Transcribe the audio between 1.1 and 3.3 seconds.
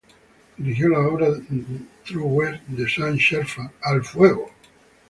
obras "True West" de Sam